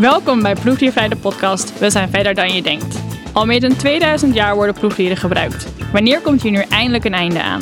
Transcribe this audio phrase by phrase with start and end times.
[0.00, 2.98] Welkom bij Proefdiervrij de podcast We zijn verder dan je denkt.
[3.32, 5.66] Al meer dan 2000 jaar worden proefdieren gebruikt.
[5.92, 7.60] Wanneer komt hier nu eindelijk een einde aan?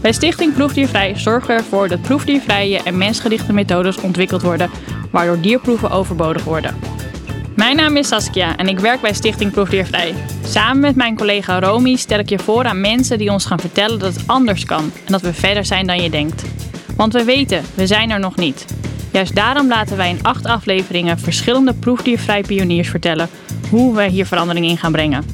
[0.00, 4.70] Bij Stichting Proefdiervrij zorgen we ervoor dat proefdiervrije en mensgerichte methodes ontwikkeld worden,
[5.10, 6.76] waardoor dierproeven overbodig worden.
[7.56, 10.14] Mijn naam is Saskia en ik werk bij Stichting Proefdiervrij.
[10.44, 13.98] Samen met mijn collega Romy stel ik je voor aan mensen die ons gaan vertellen
[13.98, 16.44] dat het anders kan en dat we verder zijn dan je denkt.
[16.96, 18.64] Want we weten, we zijn er nog niet.
[19.14, 23.28] Juist daarom laten wij in acht afleveringen verschillende proefdiervrij pioniers vertellen
[23.70, 25.24] hoe we hier verandering in gaan brengen.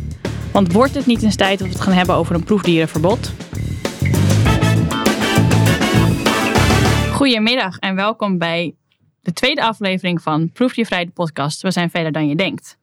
[0.53, 3.33] Want wordt het niet eens tijd dat we het gaan hebben over een proefdierenverbod?
[7.13, 8.75] Goedemiddag en welkom bij
[9.21, 11.63] de tweede aflevering van Proefdiervrij de podcast.
[11.63, 12.79] We zijn verder dan je denkt.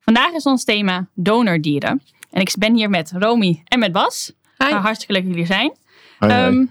[0.00, 2.02] Vandaag is ons thema donordieren.
[2.30, 4.32] En ik ben hier met Romy en met Bas.
[4.58, 4.70] Hi.
[4.70, 5.76] hartstikke leuk dat jullie zijn.
[6.18, 6.32] Hoi.
[6.32, 6.66] Ehm,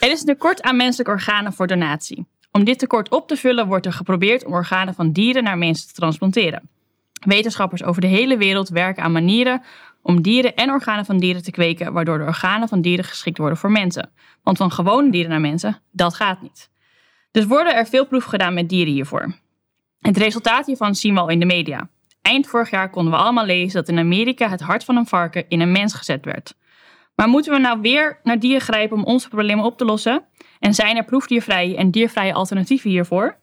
[0.00, 2.26] er is een tekort aan menselijke organen voor donatie.
[2.52, 5.88] Om dit tekort op te vullen wordt er geprobeerd om organen van dieren naar mensen
[5.88, 6.68] te transplanteren.
[7.26, 9.62] Wetenschappers over de hele wereld werken aan manieren
[10.02, 13.58] om dieren en organen van dieren te kweken, waardoor de organen van dieren geschikt worden
[13.58, 14.10] voor mensen.
[14.42, 16.70] Want van gewone dieren naar mensen, dat gaat niet.
[17.30, 19.34] Dus worden er veel proeven gedaan met dieren hiervoor.
[20.00, 21.88] Het resultaat hiervan zien we al in de media.
[22.22, 25.44] Eind vorig jaar konden we allemaal lezen dat in Amerika het hart van een varken
[25.48, 26.54] in een mens gezet werd.
[27.14, 30.24] Maar moeten we nou weer naar dieren grijpen om onze problemen op te lossen?
[30.60, 33.36] En zijn er proefdiervrije en diervrije alternatieven hiervoor?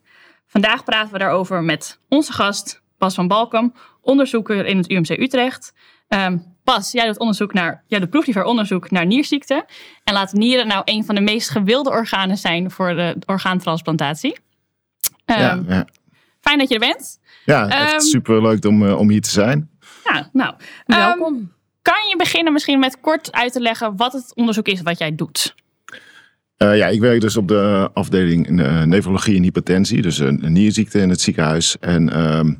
[0.48, 5.74] Vandaag praten we daarover met onze gast Bas van Balkum, onderzoeker in het UMC Utrecht.
[6.08, 9.66] Ehm, Bas, jij doet onderzoek naar, jij doet proefdiervrij onderzoek naar nierziekten.
[10.04, 14.38] En laat nieren nou een van de meest gewilde organen zijn voor de orgaantransplantatie.
[15.26, 15.86] Ehm, ja, ja.
[16.42, 17.20] Fijn dat je er bent.
[17.46, 19.70] ja Ehm, echt super leuk om, eh, om hier te zijn.
[20.04, 20.54] Ja, nou,
[20.86, 21.52] ehm, Welkom.
[21.81, 25.16] kan je beginnen misschien met kort uit te leggen wat het onderzoek is wat jij
[25.16, 25.56] doet?
[26.58, 31.00] Eh, ja, ik werk dus op de afdeling eh, nefrologie en hypertensie, dus een, nierziekte
[31.00, 31.78] in het ziekenhuis.
[31.79, 32.53] En ehm,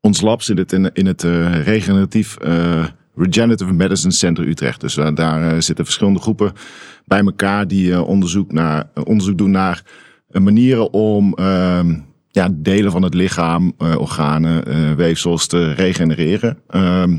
[0.00, 2.36] ons lab zit het in, in het eh, regeneratief
[3.16, 4.80] Regenerative Medicine Center Utrecht.
[4.80, 6.52] Dus daar zitten verschillende groepen
[7.04, 9.82] bij elkaar die onderzoek, naar, onderzoek doen naar
[10.28, 11.98] manieren om ehm,
[12.30, 16.58] ja, delen van het lichaam, organen, weefsels te regenereren.
[16.68, 17.16] Ehm,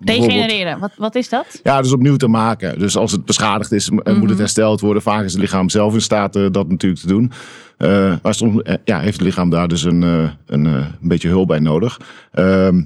[0.00, 1.60] Regenereren, wat, wat is dat?
[1.62, 2.78] Ja, dus opnieuw te maken.
[2.78, 5.02] Dus als het beschadigd is, moet het hersteld worden.
[5.02, 7.32] Vaak is het lichaam zelf in staat eh, dat natuurlijk te doen.
[7.76, 11.48] Eh, maar soms eh, ja, heeft het lichaam daar dus een, een, een beetje hulp
[11.48, 12.00] bij nodig.
[12.32, 12.82] Ehm,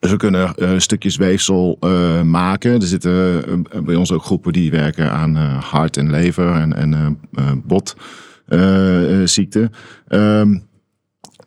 [0.00, 1.78] dus we kunnen stukjes weefsel
[2.24, 2.72] maken.
[2.72, 3.42] Er zitten
[3.84, 7.20] bij ons ook groepen die werken aan hart en lever en, en
[7.64, 9.72] botziekten.
[10.08, 10.58] Ehm,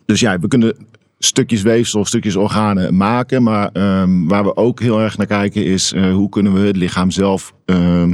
[0.05, 0.75] dus ja, we kunnen
[1.23, 3.43] stukjes weefsel, stukjes organen maken.
[3.43, 6.77] Maar ehm, waar we ook heel erg naar kijken is eh, hoe kunnen we het
[6.77, 8.13] lichaam zelf ehm,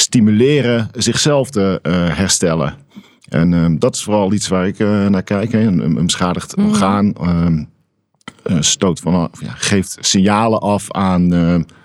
[0.00, 2.74] stimuleren zichzelf te eh, herstellen.
[3.28, 5.52] En ehm, dat is vooral iets waar ik eh, naar kijk.
[5.52, 5.60] hè.
[5.60, 7.64] Een, een beschadigd orgaan ehm,
[8.42, 11.34] eh, stoot van, ja, geeft signalen af aan,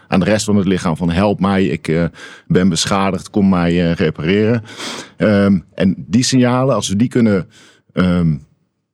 [0.07, 2.09] aan de rest van het lichaam van help mij, ik
[2.47, 4.63] ben beschadigd, kom mij repareren.
[5.73, 7.49] En die signalen, als we die kunnen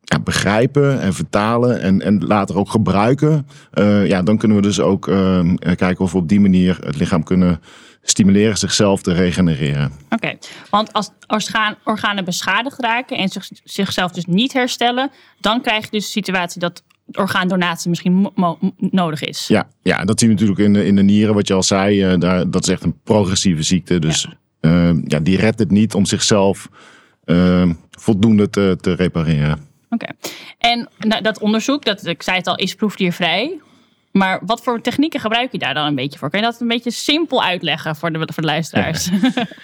[0.10, 4.80] ja, begrijpen en vertalen en, en later ook gebruiken, eh, ja, dan kunnen we dus
[4.80, 7.62] ook ehm, eh, kijken of we op die manier het lichaam kunnen
[8.02, 9.92] stimuleren zichzelf te regenereren.
[10.10, 10.38] Oké,
[10.70, 15.92] want als orgaan, organen beschadigd raken en zich, zichzelf dus niet herstellen, dan krijg je
[15.92, 18.32] dus de situatie dat orgaandonatie misschien
[18.78, 19.48] nodig is.
[19.48, 22.04] Ja, ja, dat zien we natuurlijk in de, in de nieren, wat je al zei.
[22.04, 24.00] eh, daar, dat is echt een progressieve ziekte.
[24.00, 24.28] Dus
[24.62, 24.94] ja.
[25.06, 26.70] ja, die redt het niet om zichzelf
[27.24, 29.69] eh, voldoende te, te repareren.
[29.90, 30.06] Oké,
[30.58, 33.60] en nou, dat onderzoek, dat, ik zei het al, is proefdiervrij.
[34.12, 36.30] Maar wat voor technieken gebruik je daar dan een beetje voor?
[36.30, 39.10] Kan je dat een beetje simpel uitleggen voor de, voor de luisteraars?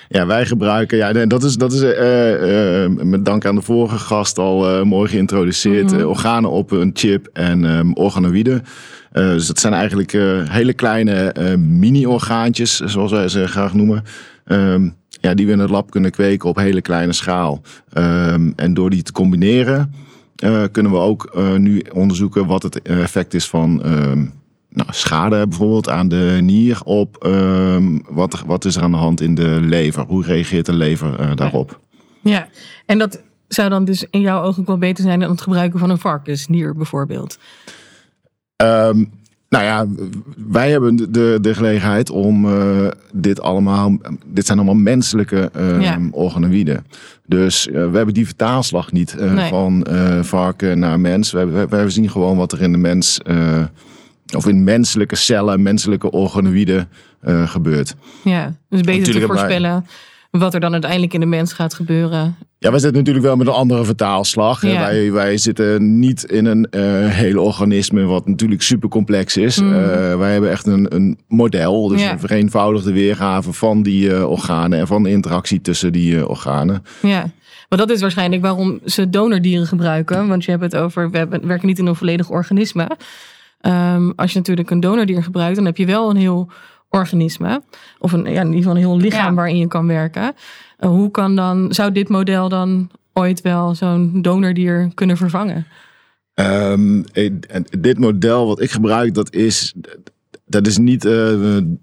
[0.09, 3.97] Ja, wij gebruiken, ja, dat is, dat is eh, eh, met dank aan de vorige
[3.97, 5.91] gast al eh, mooi geïntroduceerd.
[5.91, 8.63] Eh, organen op een chip en ehm, organoïden.
[9.11, 10.11] Dus dat zijn eigenlijk
[10.49, 14.03] hele kleine mini-orgaantjes, zoals wij ze graag noemen.
[14.45, 17.61] Ehm, ja, die we in het lab kunnen kweken op hele kleine schaal.
[17.93, 19.93] Ehm, en door die te combineren
[20.35, 24.25] eh, kunnen we ook eh, nu onderzoeken wat het effect is van ehm,
[24.69, 29.21] nou, schade bijvoorbeeld aan de nier op ehm, wat, wat is er aan de hand
[29.21, 30.05] in de lever?
[30.07, 31.79] Hoe reageert de lever eh, daarop?
[32.21, 32.47] Ja,
[32.85, 35.79] en dat zou dan dus in jouw ogen ook wel beter zijn dan het gebruiken
[35.79, 37.37] van een varkensnier bijvoorbeeld.
[38.55, 39.03] Ehm,
[39.55, 39.85] nou ja,
[40.47, 45.99] wij hebben de- de, gelegenheid om eh, dit allemaal, dit zijn allemaal menselijke ehm Ja.
[46.11, 46.85] organoïden.
[47.25, 49.49] Dus eh, we hebben die vertaalslag niet eh, Nee.
[49.49, 49.85] van
[50.21, 51.31] varken naar mens.
[51.31, 53.19] Wij, wij, wij zien gewoon wat er in de mens,
[54.35, 56.89] of in menselijke cellen, menselijke organoïden
[57.45, 57.95] gebeurt.
[58.23, 59.85] Ja, dus beter te wij- voorspellen
[60.39, 62.35] wat er dan uiteindelijk in de mens gaat gebeuren.
[62.57, 64.61] Ja, wij zitten natuurlijk wel met een andere vertaalslag.
[64.61, 64.79] Ja.
[64.79, 69.61] Wij, wij zitten niet in een eh hele organisme wat natuurlijk super complex is.
[69.61, 69.73] Mhm.
[69.73, 72.11] Eh, wij hebben echt een, een model, dus Ja.
[72.11, 76.83] een vereenvoudigde weergave van die eh, organen en van de interactie tussen die organen.
[77.01, 77.29] Ja,
[77.69, 80.27] maar dat is waarschijnlijk waarom ze donordieren gebruiken.
[80.27, 82.89] Want je hebt het over, we hebben- werken niet in een volledig organisme.
[83.61, 86.49] Ehm, als je natuurlijk een donordier gebruikt, dan heb je wel een heel
[86.95, 87.61] organisme.
[87.99, 89.33] Of een, ja, in ieder geval een heel lichaam Ja.
[89.33, 90.33] waarin je kan werken.
[90.77, 95.65] Eh, hoe kan dan, zou dit model dan ooit wel zo'n donordier kunnen vervangen?
[96.33, 97.01] Ehm,
[97.47, 99.73] en dit model wat ik gebruik, dat is,
[100.45, 101.11] dat is niet eh,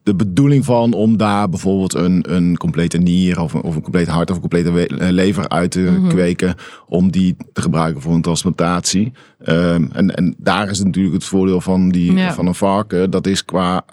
[0.02, 4.06] de bedoeling van om daar bijvoorbeeld een, een complete nier of een, of een compleet
[4.08, 6.08] hart of een complete we- eh, lever uit te Mhm.
[6.08, 6.54] kweken.
[6.86, 9.12] Om die te gebruiken voor een transplantatie.
[9.38, 12.32] Ehm, en, en daar is natuurlijk het voordeel van, die, Ja.
[12.32, 13.10] van een varken.
[13.10, 13.84] Dat is qua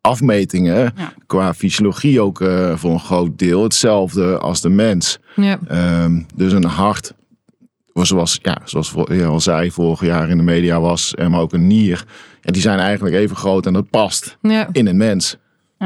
[0.00, 1.12] afmetingen, Ja.
[1.26, 5.18] qua fysiologie ook eh, voor een groot deel hetzelfde als de mens.
[5.36, 7.14] Ja, Ehm, dus een hart,
[7.92, 11.66] zoals, ja, zoals je al zei, vorig jaar in de media was, maar ook een
[11.66, 12.04] nier.
[12.40, 14.68] Ja, die zijn eigenlijk even groot en dat past ja.
[14.72, 15.36] in een mens.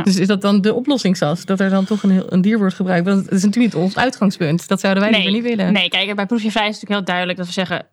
[0.05, 1.45] Dus is dat dan de oplossing, Sas?
[1.45, 3.07] Dat er dan toch een, heel- een dier wordt gebruikt?
[3.07, 4.69] Want het is natuurlijk niet ons uitgangspunt.
[4.69, 5.73] Dat zouden wij niet willen.
[5.73, 7.87] Nee, kijk, bij proefjevrij is het natuurlijk heel duidelijk dat we zeggen...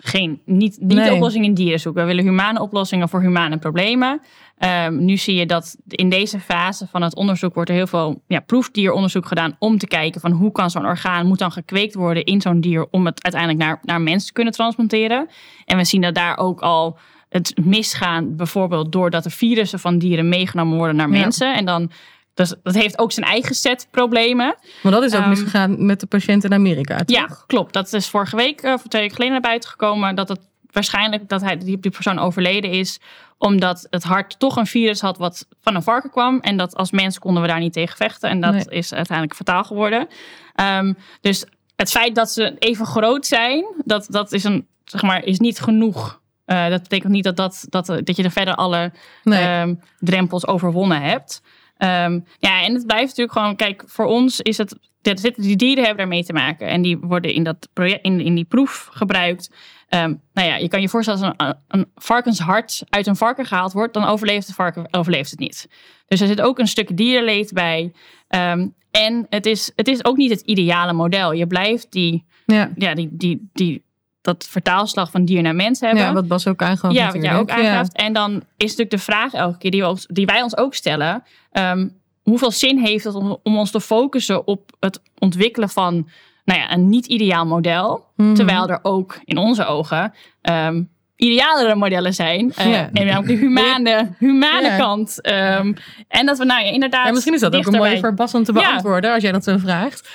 [0.00, 1.08] Geen, niet, niet Nee.
[1.08, 2.02] de oplossing in dieren zoeken.
[2.02, 4.20] We willen humane oplossingen voor humane problemen.
[4.58, 8.22] Ehm, nu zie je dat in deze fase van het onderzoek wordt er heel veel
[8.26, 12.24] ja, proefdieronderzoek gedaan om te kijken van hoe kan zo'n orgaan moet dan gekweekt worden
[12.24, 15.28] in zo'n dier om het uiteindelijk naar, naar mens te kunnen transplanteren.
[15.64, 16.98] En we zien dat daar ook al
[17.28, 21.18] het misgaan, bijvoorbeeld doordat de virussen van dieren meegenomen worden naar Ja.
[21.20, 21.54] mensen.
[21.54, 21.90] En dan,
[22.36, 24.54] dus, dat heeft ook zijn eigen set problemen.
[24.82, 27.16] Maar dat is ook Ehm, misgegaan met de patiënt in Amerika, toch?
[27.16, 27.72] Ja, klopt.
[27.72, 30.14] Dat is vorige week, eh, of twee weken geleden naar buiten gekomen.
[30.14, 30.40] Dat het
[30.70, 32.98] waarschijnlijk dat hij, die, die persoon overleden is.
[33.38, 36.40] Omdat het hart toch een virus had wat van een varken kwam.
[36.40, 38.30] En dat als mens konden we daar niet tegen vechten.
[38.30, 38.64] En dat Nee.
[38.68, 40.08] is uiteindelijk fataal geworden.
[40.54, 41.44] Ehm, dus
[41.76, 45.60] het feit dat ze even groot zijn, dat, dat is, een, zeg maar, is niet
[45.60, 46.20] genoeg.
[46.44, 48.92] Eh, dat betekent niet dat, dat, dat, dat je er verder alle
[49.22, 49.42] Nee.
[49.44, 51.42] ehm, drempels overwonnen hebt.
[51.76, 55.84] Ehm, ja, en het blijft natuurlijk gewoon, kijk, voor ons is het, zitten- die dieren
[55.84, 56.68] hebben daarmee te maken.
[56.68, 59.50] En die worden in, dat project, in, in die proef gebruikt.
[59.88, 63.72] Ehm, nou ja, je kan je voorstellen als een, een varkenshart uit een varken gehaald
[63.72, 65.68] wordt, dan overleeft de varken overleeft het niet.
[66.06, 67.92] Dus er zit ook een stuk dierenleed bij.
[68.28, 71.32] Ehm, en het is, het is ook niet het ideale model.
[71.32, 72.72] Je blijft die, ja.
[72.76, 73.84] ja, die, die, die,
[74.26, 76.02] dat vertaalslag van dier naar mens hebben.
[76.02, 77.72] ja, wat Bas ook aangaf Ja, wat jij ook natuurlijk.
[77.96, 78.04] Ja.
[78.04, 81.22] En dan is natuurlijk de vraag elke keer die, we die wij ons ook stellen.
[81.52, 81.88] ehm,
[82.22, 86.08] hoeveel zin heeft het om, om ons te focussen op het ontwikkelen van
[86.44, 88.04] nou ja, een niet ideaal model.
[88.16, 88.34] Mhm.
[88.34, 90.82] Terwijl er ook in onze ogen ehm
[91.16, 92.52] idealere modellen zijn.
[92.54, 92.90] Eh, Ja.
[92.92, 95.20] En ook de humane, humane kant.
[95.20, 95.72] Ehm,
[96.08, 98.34] en dat we nou ja, inderdaad Ja, misschien is dat ook een mooie voor Bas
[98.34, 98.60] om te Ja.
[98.60, 100.08] beantwoorden, als jij dat zo vraagt.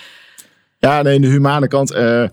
[0.87, 1.91] Ja, nee, de humane kant.
[1.91, 2.29] eh, eh,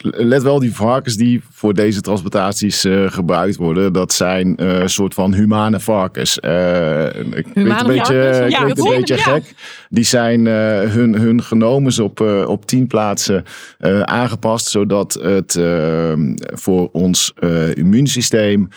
[0.00, 4.90] let wel, die varkens die voor deze transplantaties eh, gebruikt worden, dat zijn eh, een
[4.90, 6.40] soort van humane varkens.
[6.40, 8.52] Eh, ik weet Humane een beetje, varkens?
[8.52, 9.22] Ja, een beetje ja.
[9.22, 9.54] gek.
[9.88, 13.44] Die zijn eh, hun, hun genomen op, eh, op tien plaatsen
[13.78, 16.12] eh, aangepast, zodat het eh,
[16.54, 17.32] voor ons
[17.74, 18.68] immuunsysteem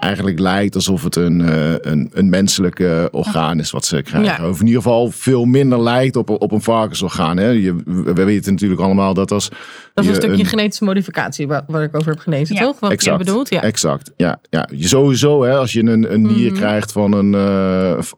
[0.00, 4.42] eigenlijk lijkt alsof het een, eh, een, een menselijke orgaan is wat ze krijgen.
[4.42, 4.48] Ja.
[4.48, 7.36] Of in ieder geval veel minder lijkt op, op een varkensorgaan.
[7.36, 7.48] Hè.
[7.48, 9.48] Je, we we weten natuurlijk allemaal dat als
[9.94, 12.80] Dat is een stukje genetische modificatie waar, waar ik over heb gelezen, Ja, toch?
[12.80, 13.62] Wat Exact, je bedoelt, ja.
[13.62, 14.12] exact.
[14.16, 14.68] Ja, ja.
[14.74, 16.60] Je Sowieso, hè, als je een, een nier Mhm.
[16.60, 17.32] krijgt van een,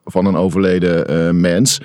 [0.04, 1.80] van een overleden mens,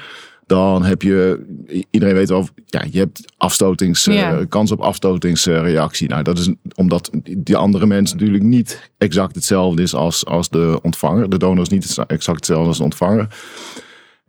[0.46, 1.46] dan heb je,
[1.90, 6.10] iedereen weet wel, ja, je hebt afstotings, eh, kans op afstotingsreactie.
[6.10, 10.80] nou, dat is omdat die andere mens natuurlijk niet exact hetzelfde is als, als de
[10.82, 11.30] ontvanger.
[11.30, 13.28] De donor is niet exact hetzelfde als de ontvanger.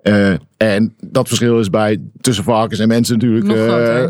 [0.02, 3.52] Eh, en dat verschil is bij tussen varkens en mensen natuurlijk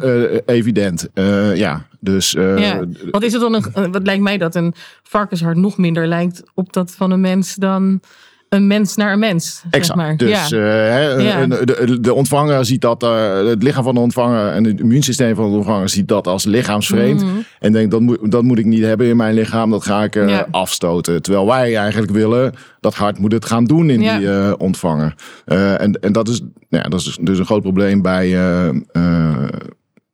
[0.03, 1.09] eh, evident.
[1.55, 2.85] Ja, dus Ja.
[3.11, 3.55] Wat is het dan?
[3.55, 7.55] Een, wat lijkt mij dat een varkenshart nog minder lijkt op dat van een mens
[7.55, 8.01] dan
[8.49, 9.61] een mens naar een mens.
[9.63, 9.99] Zeg Exact.
[9.99, 10.17] maar.
[10.17, 10.59] Dus ja.
[10.59, 11.43] eh, Ja.
[11.43, 15.35] een- de, de ontvanger ziet dat, eh, het lichaam van de ontvanger en het immuunsysteem
[15.35, 17.23] van de ontvanger ziet dat als lichaamsvreemd.
[17.23, 17.35] Mhm.
[17.59, 20.17] En denkt, dat moet, dat moet ik niet hebben in mijn lichaam, dat ga ik
[20.17, 20.47] eh, Ja.
[20.51, 21.23] afstoten.
[21.23, 25.15] Terwijl wij eigenlijk willen, dat hart moet het gaan doen in die eh, ontvanger.
[25.45, 28.69] Eh, en, en dat is, nou ja, dat is dus een groot probleem bij eh,
[28.93, 29.49] eh,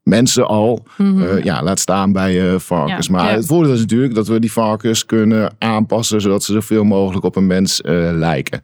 [0.03, 0.85] mensen al.
[0.97, 1.23] Mhm.
[1.23, 3.07] Eh, ja, laat staan bij eh, varkens.
[3.07, 3.13] Ja.
[3.13, 3.35] Maar Ja.
[3.37, 7.37] het voordeel is natuurlijk dat we die varkens kunnen aanpassen, zodat ze zoveel mogelijk op
[7.37, 8.61] een mens eh, lijken.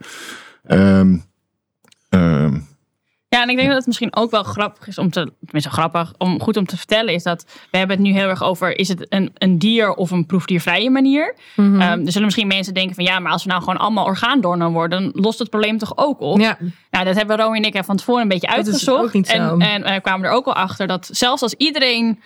[0.62, 1.16] Ehm,
[3.30, 6.12] Ja, en ik denk dat het misschien ook wel grappig is om te, tenminste grappig,
[6.18, 8.88] om goed om te vertellen, is dat we hebben het nu heel erg over, is
[8.88, 11.34] het een, een dier of een proefdiervrije manier?
[11.56, 14.70] Ehm, er zullen misschien mensen denken van, ja, maar als we nou gewoon allemaal orgaandonor
[14.70, 16.38] worden, dan lost het probleem toch ook op?
[16.40, 16.58] ja,
[16.90, 19.02] Nou, dat hebben Romy en ik van tevoren een beetje Dat is uitgezocht.
[19.02, 19.58] ook niet zo.
[19.58, 22.20] En, en we kwamen er ook al achter dat zelfs als iedereen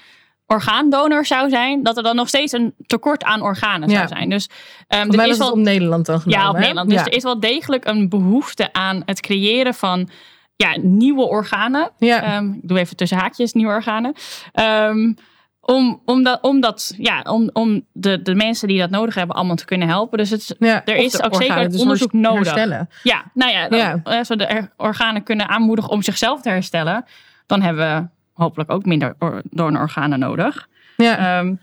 [0.46, 3.96] orgaandonor zou zijn, dat er dan nog steeds een tekort aan organen Ja.
[3.96, 4.30] zou zijn.
[4.30, 4.48] Dus
[4.88, 6.42] mij er is het wel op Nederland dan genomen.
[6.42, 6.60] ja, op hè?
[6.60, 6.88] Nederland.
[6.90, 7.06] Dus ja.
[7.06, 10.08] er is wel degelijk een behoefte aan het creëren van
[10.56, 11.90] ja, nieuwe organen.
[11.98, 12.22] Ja.
[12.22, 14.14] Ehm, ik doe even tussen haakjes nieuwe organen.
[14.52, 15.12] Ehm,
[15.60, 19.36] om, om, dat, om, dat, ja, om, om de, de mensen die dat nodig hebben
[19.36, 20.18] allemaal te kunnen helpen.
[20.18, 22.38] Dus het, Ja, er is ook zeker organen dus onderzoek nodig.
[22.38, 22.88] herstellen.
[23.02, 24.24] ja, nou ja, dan, Ja.
[24.24, 27.04] zo de organen kunnen aanmoedigen om zichzelf te herstellen.
[27.46, 30.68] Dan hebben we hopelijk ook minder or- donororganen nodig.
[30.96, 31.38] Ja.
[31.38, 31.54] Ehm,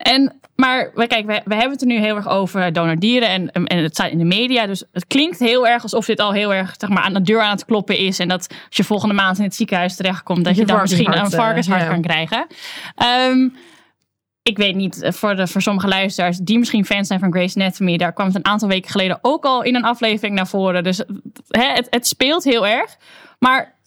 [0.00, 3.52] en, maar we, kijk, we, we hebben het er nu heel erg over donordieren en,
[3.52, 4.66] en het staat in de media.
[4.66, 7.40] Dus het klinkt heel erg alsof dit al heel erg zeg maar, aan de deur
[7.40, 8.18] aan het kloppen is.
[8.18, 11.06] En dat als je volgende maand in het ziekenhuis terechtkomt, dat je, Je dan misschien
[11.06, 11.88] een varkenshart, eh, varkenshart ja.
[11.88, 12.46] kan krijgen.
[12.94, 13.48] Ehm,
[14.42, 17.56] ik weet niet, eh, voor, de, voor sommige luisteraars die misschien fans zijn van Grey's
[17.56, 20.84] Anatomy, daar kwam het een aantal weken geleden ook al in een aflevering naar voren.
[20.84, 20.98] Dus
[21.48, 22.96] hè, het, het speelt heel erg.
[23.38, 23.78] Maar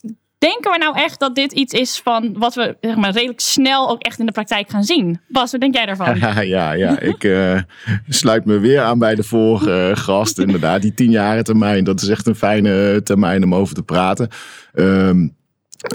[0.50, 3.90] denken we nou echt dat dit iets is van wat we zeg maar, redelijk snel
[3.90, 5.20] ook echt in de praktijk gaan zien?
[5.28, 6.18] Bas, wat denk jij daarvan?
[6.44, 7.60] Ja, ja, ik eh,
[8.08, 10.40] sluit me weer aan bij de vorige gast.
[10.40, 11.84] Inderdaad, die tien jaren termijn.
[11.84, 14.28] Dat is echt een fijne termijn om over te praten.
[14.74, 15.28] Ehm,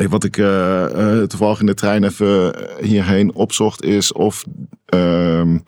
[0.09, 4.45] wat ik eh, eh, toevallig in de trein even hierheen opzocht is of
[4.87, 5.59] ehm,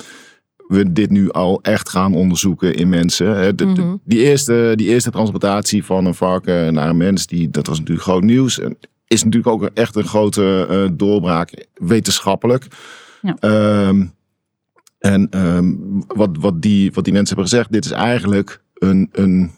[0.71, 3.57] we dit nu al echt gaan onderzoeken in mensen.
[3.57, 3.97] De- de- Mhm.
[4.05, 8.07] die, eerste, die eerste transplantatie van een varken naar een mens, die, dat was natuurlijk
[8.07, 8.59] groot nieuws.
[8.61, 12.67] En is natuurlijk ook echt een grote eh, doorbraak wetenschappelijk.
[13.23, 13.37] Ja.
[13.41, 14.07] Ehm,
[14.99, 15.73] en ehm,
[16.07, 19.09] wat, wat, die, wat die mensen hebben gezegd, dit is eigenlijk een.
[19.13, 19.51] een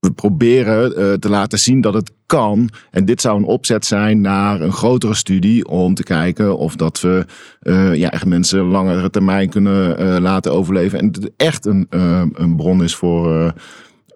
[0.00, 2.68] we proberen eh, te laten zien dat het kan.
[2.90, 7.00] En dit zou een opzet zijn naar een grotere studie om te kijken of dat
[7.00, 7.24] we
[7.60, 10.98] eh, ja, echt mensen langere termijn kunnen eh, laten overleven.
[10.98, 11.86] En het echt een,
[12.34, 13.52] een bron is voor,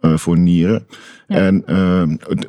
[0.00, 0.86] voor nieren.
[1.28, 1.36] Ja.
[1.36, 1.64] En,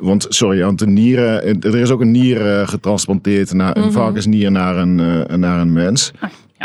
[0.00, 3.92] want, sorry, want de nieren, er is ook een nier getransplanteerd, naar, een Mhm.
[3.92, 4.94] varkensnier naar een,
[5.40, 6.12] naar een mens.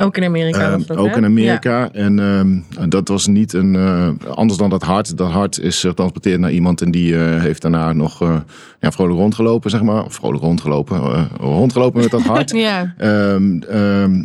[0.02, 0.72] Ook in Amerika.
[0.72, 1.18] Was dat, ook hè?
[1.18, 1.92] in Amerika.
[1.92, 3.76] En ehm, dat was niet een.
[3.76, 5.18] eh, anders dan dat hart.
[5.18, 6.82] Dat hart is getransporteerd naar iemand.
[6.82, 8.36] En die eh, heeft daarna nog eh,
[8.80, 10.04] ja, vrolijk rondgelopen, zeg maar.
[10.06, 10.98] Of vrolijk rondgelopen.
[11.02, 12.52] eh, rondgelopen met dat hart.
[12.62, 12.94] Ja.
[12.98, 14.24] ehm,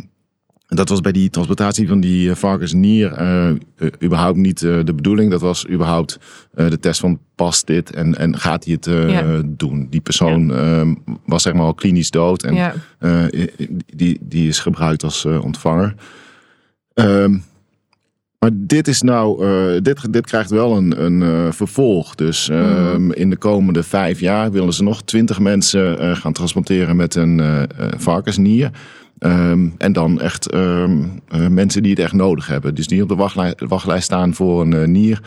[0.67, 3.55] dat was bij die transplantatie van die eh, varkensnier eh, eh,
[4.03, 5.31] überhaupt niet de bedoeling.
[5.31, 6.19] Dat was überhaupt
[6.53, 9.41] de test van past dit en, en gaat hij het Ja.
[9.45, 9.87] doen.
[9.89, 10.93] Die persoon ehm,
[11.25, 12.43] was zeg maar al klinisch dood.
[12.43, 12.73] En ja.
[13.95, 15.95] die, die is gebruikt als ontvanger.
[16.93, 17.37] Ehm,
[18.39, 19.41] maar dit is nou,
[19.81, 22.15] dit, dit krijgt wel een, een vervolg.
[22.15, 23.11] Dus ehm, Mhm.
[23.11, 28.71] in de komende vijf jaar willen ze nog twintig mensen gaan transplanteren met een varkensnier.
[29.19, 32.75] Ehm, en dan echt ehm, eh, mensen die het echt nodig hebben.
[32.75, 35.21] Dus die op de wachtlijst, wachtlijst staan voor een eh, nier.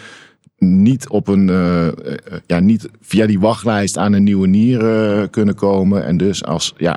[0.59, 1.87] Niet, op een, eh,
[2.47, 6.05] ja, niet via die wachtlijst aan een nieuwe nier kunnen komen.
[6.05, 6.97] En dus als ja,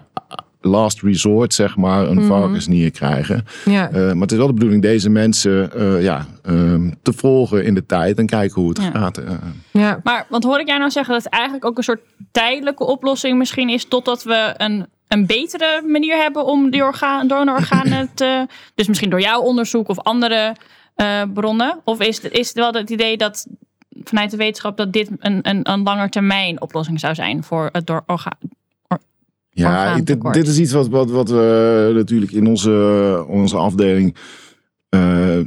[0.62, 2.28] last resort, zeg maar, een Mhm.
[2.28, 3.46] varkensnier krijgen.
[3.66, 3.90] ja.
[3.90, 7.74] Eh, maar het is wel de bedoeling deze mensen eh, ja, ehm, te volgen in
[7.74, 8.92] de tijd en kijken hoe het Ja.
[8.92, 9.18] gaat.
[9.18, 9.94] eh.
[10.04, 13.38] Maar want hoor ik jou nou zeggen dat het eigenlijk ook een soort tijdelijke oplossing
[13.38, 18.48] misschien is, totdat we een, een betere manier hebben om die orgaan, donororganen te.
[18.76, 20.56] Dus misschien door jouw onderzoek of andere
[20.96, 21.80] eh, bronnen?
[21.84, 23.48] Of is het, is het wel het idee dat
[24.04, 28.04] vanuit de wetenschap dat dit een, een, een langetermijn oplossing zou zijn voor het door
[28.08, 28.38] orgaan?
[29.50, 34.16] Ja, dit, dit is iets wat, wat, wat we natuurlijk in onze, onze afdeling
[34.90, 35.40] eh,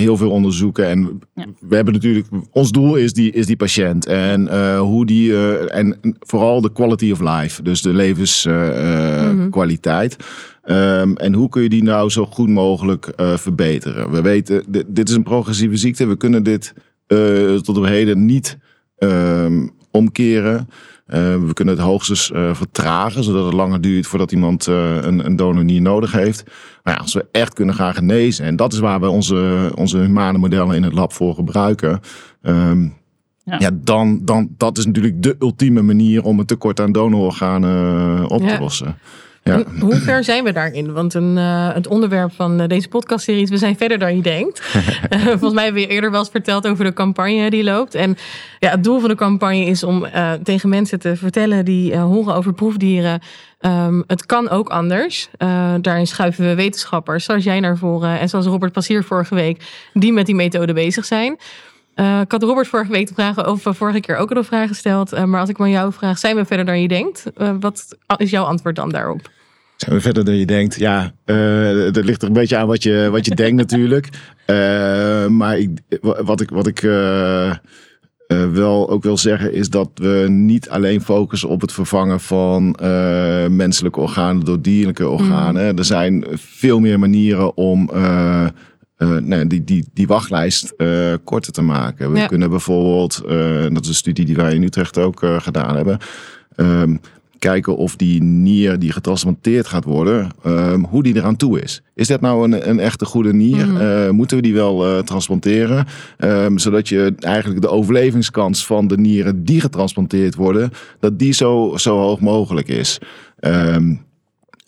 [0.00, 0.86] heel veel onderzoeken.
[0.86, 1.46] En Ja.
[1.68, 4.06] we hebben natuurlijk, ons doel is die, is die patiënt.
[4.06, 7.62] En eh, hoe die, eh, en vooral de quality of life.
[7.62, 10.16] Dus de levenskwaliteit.
[10.62, 14.10] Ehm, en hoe kun je die nou zo goed mogelijk eh, verbeteren?
[14.10, 16.06] We weten, dit, dit is een progressieve ziekte.
[16.06, 16.74] We kunnen dit
[17.06, 18.58] eh, tot op heden niet
[18.98, 20.68] ehm, omkeren.
[21.12, 25.26] Eh, we kunnen het hoogstens eh, vertragen, zodat het langer duurt voordat iemand eh, een,
[25.26, 26.44] een donor niet nodig heeft.
[26.82, 29.98] Maar ja, als we echt kunnen gaan genezen, en dat is waar we onze, onze
[29.98, 32.00] humane modellen in het lab voor gebruiken.
[32.42, 32.82] ehm,
[33.44, 33.56] Ja.
[33.58, 33.70] ja.
[33.74, 38.54] dan, dan, dat is natuurlijk de ultieme manier om het tekort aan donororganen op Ja.
[38.54, 38.96] te lossen.
[39.44, 39.62] Ja.
[39.80, 40.92] Hoe ver zijn we daarin?
[40.92, 44.22] Want een, eh, het onderwerp van eh, deze podcastserie is We zijn verder dan je
[44.22, 44.60] denkt.
[45.08, 47.94] Eh, volgens mij hebben we eerder wel eens verteld over de campagne die loopt.
[47.94, 48.16] En
[48.58, 50.06] ja, het doel van de campagne is om
[50.42, 53.20] tegen mensen te vertellen die horen over proefdieren.
[53.60, 55.28] ehm, het kan ook anders.
[55.80, 60.12] Daarin schuiven we wetenschappers, zoals jij naar voren en zoals Robert Passier vorige week, die
[60.12, 61.38] met die methode bezig zijn.
[61.96, 64.68] Uh, ik had Robert vorige week de vragen over vorige keer ook al een vraag
[64.68, 65.14] gesteld.
[65.14, 67.24] Uh, maar als ik maar jou vraag, zijn we verder dan je denkt?
[67.36, 69.30] Uh, wat is jouw antwoord dan daarop?
[69.76, 70.78] Zijn we verder dan je denkt?
[70.78, 71.12] Ja,
[71.92, 74.08] dat ligt er een beetje aan wat je, wat je denkt natuurlijk.
[75.28, 75.70] maar ik,
[76.00, 76.80] wat ik, wat ik
[78.52, 82.76] wel ook wil zeggen is dat we niet alleen focussen op het vervangen van
[83.50, 85.72] menselijke organen door dierlijke organen.
[85.72, 85.78] Mm.
[85.78, 87.90] Er zijn veel meer manieren om
[89.02, 92.12] uh, nee, die, die, die wachtlijst uh, korter te maken.
[92.12, 95.98] We kunnen bijvoorbeeld, uh, dat is een studie die wij in Utrecht ook gedaan hebben,
[96.56, 97.00] um,
[97.38, 101.82] kijken of die nier die getransplanteerd gaat worden, um, hoe die eraan toe is.
[101.94, 103.66] Is dat nou een, een echte goede nier?
[103.66, 104.14] Mm.
[104.14, 105.86] moeten we die wel transplanteren?
[106.18, 111.72] Um, zodat je eigenlijk de overlevingskans van de nieren die getransplanteerd worden, dat die zo,
[111.76, 112.98] zo hoog mogelijk is.
[113.40, 114.00] Um,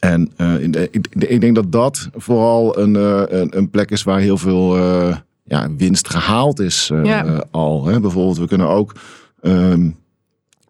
[0.04, 4.18] en uh, ik, ik, denk dat dat vooral een, uh, een, een, plek is waar
[4.18, 7.44] heel veel uh, ja, winst gehaald is ja.
[7.50, 7.86] al.
[7.86, 8.00] Hè.
[8.00, 8.94] Bijvoorbeeld, we kunnen ook
[9.42, 9.96] um,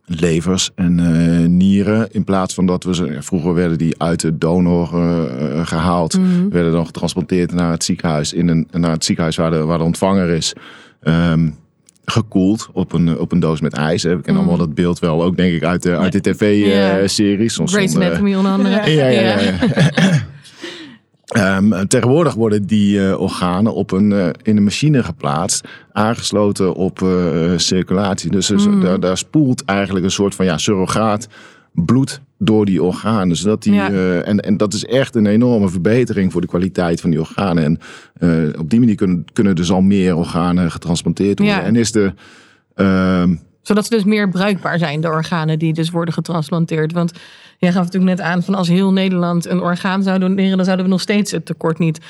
[0.04, 4.86] levers en nieren, in plaats van dat we ze, vroeger werden die uit de donor
[5.64, 6.50] gehaald, mm -hmm.
[6.50, 9.84] werden dan getransporteerd naar het ziekenhuis, in een, naar het ziekenhuis waar de, waar de
[9.84, 10.52] ontvanger is.
[11.02, 11.56] Um,
[12.04, 14.02] gekoeld op een, op een doos met ijs.
[14.02, 14.66] We kennen allemaal mm.
[14.66, 17.58] dat beeld wel, ook denk ik uit de, uit de tv-series.
[17.58, 18.90] Uh, Grey's Anatomy onder andere.
[18.90, 19.52] Ja, ja, ja.
[21.56, 27.00] Um, tegenwoordig worden die uh, organen op een, uh, in een machine geplaatst, aangesloten op
[27.00, 28.30] uh, circulatie.
[28.30, 28.80] Dus, dus mm.
[28.80, 31.28] daar, daar, spoelt eigenlijk een soort van ja, surrogaat
[31.72, 33.36] bloed door die organen.
[33.36, 37.10] Zodat die, uh, en, en dat is echt een enorme verbetering voor de kwaliteit van
[37.10, 37.64] die organen.
[37.64, 37.78] En
[38.18, 41.56] uh, op die manier kunnen, kunnen dus al meer organen getransplanteerd worden.
[41.56, 41.62] Ja.
[41.62, 42.12] En is de.
[42.76, 43.24] Uh,
[43.62, 46.92] zodat ze dus meer bruikbaar zijn, de organen die dus worden getransplanteerd.
[46.92, 47.12] Want
[47.58, 50.84] jij gaf natuurlijk net aan van als heel Nederland een orgaan zou doneren, dan zouden
[50.84, 52.00] we nog steeds het tekort niet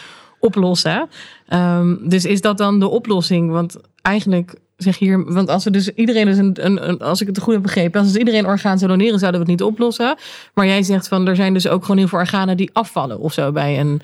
[0.40, 1.08] oplossen.
[1.48, 3.50] Um, dus is dat dan de oplossing?
[3.50, 7.26] Want eigenlijk zeg hier, want als we dus iedereen dus een, een, een, als ik
[7.26, 10.16] het goed heb begrepen, als dus iedereen orgaan zou doneren, zouden we het niet oplossen.
[10.54, 13.32] Maar jij zegt van er zijn dus ook gewoon heel veel organen die afvallen of
[13.32, 14.00] zo bij een.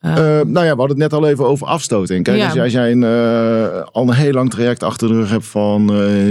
[0.00, 0.10] Uh...
[0.10, 2.24] Uh, nou ja, we hadden het net al even over afstoting.
[2.24, 2.62] Kijk, ja.
[2.62, 5.84] als jij een, uh, al een heel lang traject achter de rug hebt van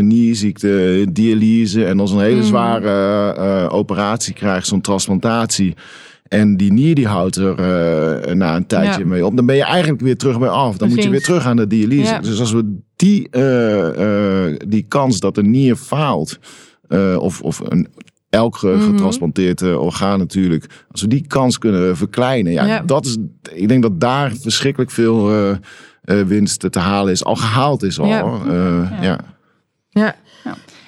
[0.07, 2.43] nierziekte, dialyse en als een hele mm.
[2.43, 5.75] zware operatie krijgt, zo'n transplantatie.
[6.27, 9.35] En die nier die houdt er uh, na een tijdje mee op.
[9.35, 10.77] Dan ben je eigenlijk weer terug bij af.
[10.77, 12.11] Dan moet je weer terug aan de dialyse.
[12.13, 12.19] Ja.
[12.19, 16.39] Dus als we die, uh, uh, die kans dat een nier faalt,
[17.19, 17.87] of, of een,
[18.29, 18.81] elk mhm.
[18.81, 19.77] getransplanteerd mm -hmm.
[19.77, 23.17] orgaan natuurlijk, als we die kans kunnen verkleinen, ja, ja, dat is,
[23.51, 25.31] ik denk dat daar verschrikkelijk veel
[26.01, 28.07] winst te halen is, al gehaald is al.
[28.07, 28.97] ja.
[29.01, 29.19] ja.
[29.89, 30.15] ja.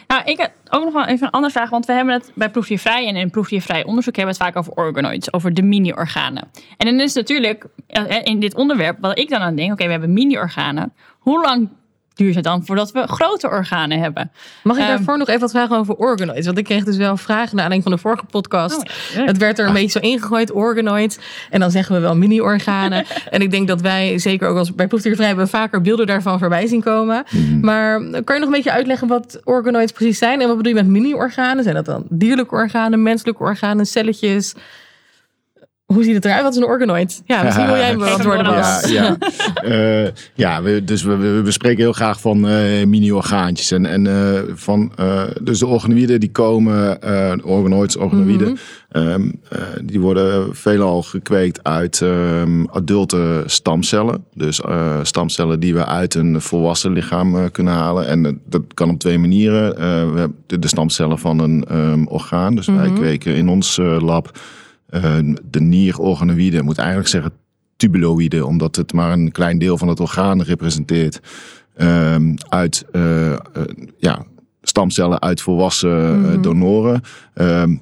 [0.09, 1.69] Nou, ik heb ook nog wel even een andere vraag.
[1.69, 4.73] Want we hebben het bij proefdiervrij en in proefdiervrij onderzoek hebben we het vaak over
[4.73, 6.47] organoids, over de mini-organen.
[6.77, 7.65] En dan is natuurlijk
[8.23, 10.93] in dit onderwerp, wat ik dan aan denk, oké, we hebben mini-organen.
[11.19, 11.69] Hoe lang
[12.19, 14.31] duurt het dan voordat we grote organen hebben.
[14.63, 16.45] Mag ik daarvoor um, nog even wat vragen over organoids?
[16.45, 18.77] Want ik kreeg dus wel vragen naar aanleiding van de vorige podcast.
[18.77, 21.19] Oh, het werd er een beetje zo ingegooid, organoid.
[21.49, 23.05] En dan zeggen we wel mini-organen.
[23.29, 26.67] en ik denk dat wij, zeker ook als bij Proefdiervrij, hebben vaker beelden daarvan voorbij
[26.67, 27.23] zien komen.
[27.29, 27.59] Mm.
[27.61, 30.41] Maar kan je nog een beetje uitleggen wat organoids precies zijn?
[30.41, 31.63] En wat bedoel je met mini-organen?
[31.63, 34.55] Zijn dat dan dierlijke organen, menselijke organen, celletjes?
[35.93, 36.43] Hoe ziet het eruit?
[36.43, 37.21] Wat is een organoid?
[37.25, 38.89] Ja, misschien wil jij hem beantwoorden, Bas.
[38.89, 39.17] Ja,
[39.63, 40.03] ja.
[40.03, 40.09] uh,
[40.45, 43.71] ja we, dus we, we bespreken heel graag van uh, mini-orgaantjes.
[43.71, 44.91] En, en uh, van,
[45.41, 46.99] dus de organoïden die komen,
[47.43, 48.57] organoids, organoïden, mm
[48.89, 49.07] -hmm.
[49.07, 49.41] um,
[49.81, 54.23] die worden veelal gekweekt uit um, adulte stamcellen.
[54.33, 54.61] Dus
[55.01, 58.07] stamcellen die we uit een volwassen lichaam kunnen halen.
[58.07, 59.75] En dat kan op twee manieren.
[60.13, 62.55] we hebben de, de, stamcellen van een um, orgaan.
[62.55, 62.83] Dus mm -hmm.
[62.83, 63.01] wij mhm.
[63.01, 64.31] kweken in ons lab
[64.91, 67.31] uh, de nierorganoïden, moet eigenlijk zeggen
[67.75, 71.19] tubuloïden, omdat het maar een klein deel van het orgaan representeert.
[71.77, 72.15] Uh,
[72.49, 73.35] uit uh,
[73.97, 74.25] ja,
[74.61, 76.41] stamcellen uit volwassen mm -hmm.
[76.41, 77.01] donoren.
[77.33, 77.75] Ehm,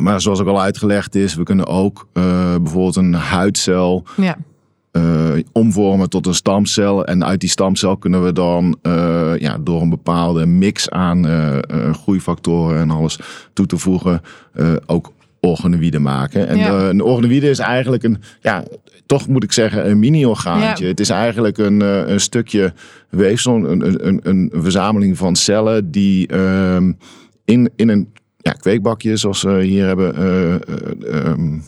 [0.00, 4.36] maar zoals ook al uitgelegd is, we kunnen ook bijvoorbeeld een huidcel ja.
[5.52, 7.04] omvormen tot een stamcel.
[7.04, 8.78] En uit die stamcel kunnen we dan
[9.38, 11.26] ja, door een bepaalde mix aan
[11.92, 13.18] groeifactoren en alles
[13.52, 14.20] toe te voegen,
[14.86, 16.48] ook organoïde maken.
[16.48, 16.88] En ja.
[16.88, 18.64] een organoïde is eigenlijk een, ja,
[19.06, 20.86] toch moet ik zeggen, een mini-orgaantje.
[20.86, 22.72] Het is eigenlijk een, eh, een stukje
[23.08, 26.98] weefsel, een, een, een, verzameling van cellen die um,
[27.44, 30.54] in, in een ja, kweekbakje, zoals we hier hebben, uh,
[31.12, 31.62] uh, um,